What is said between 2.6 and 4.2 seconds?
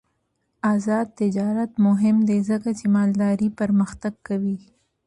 چې مالداري پرمختګ